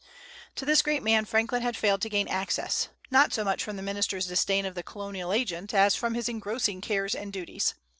[0.55, 3.83] To this great man Franklin had failed to gain access, not so much from the
[3.83, 7.75] minister's disdain of the colonial agent, as from his engrossing cares and duties.